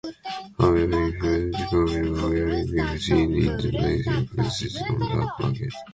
However, 0.59 0.99
inflation 0.99 2.15
could 2.15 2.21
clearly 2.21 2.65
be 2.71 2.97
seen 2.97 3.33
in 3.33 3.55
the 3.55 3.71
rising 3.77 4.27
prices 4.29 4.81
on 4.89 4.97
the 4.97 5.05
black 5.05 5.39
market. 5.39 5.73